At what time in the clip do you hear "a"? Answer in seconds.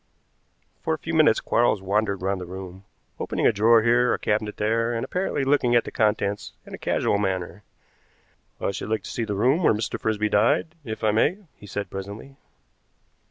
0.95-0.97, 3.45-3.51, 4.15-4.17, 6.73-6.79